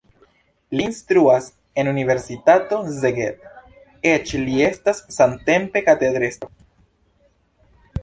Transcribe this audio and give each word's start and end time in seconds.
Li 0.77 0.85
instruas 0.91 1.49
en 1.83 1.89
universitato 1.91 2.81
Szeged, 2.97 3.45
eĉ 4.15 4.35
li 4.47 4.67
estas 4.73 5.05
samtempe 5.21 5.89
katedrestro. 5.93 6.55